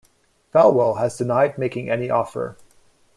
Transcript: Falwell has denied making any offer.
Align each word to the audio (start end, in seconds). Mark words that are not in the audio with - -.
Falwell 0.51 0.97
has 0.97 1.15
denied 1.15 1.59
making 1.59 1.87
any 1.91 2.09
offer. 2.09 2.57